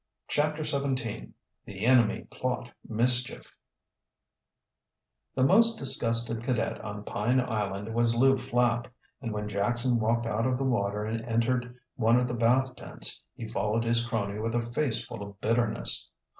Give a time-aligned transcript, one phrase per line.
[0.27, 1.31] CHAPTER XVII
[1.63, 3.45] THE ENEMY PLOT MISCHIEF
[5.35, 8.87] The most disgusted cadet on Pine Island was Lew Flapp,
[9.21, 13.21] and when Jackson walked out of the water and entered one of the bath tents
[13.35, 16.09] he followed his crony with a face full of bitterness.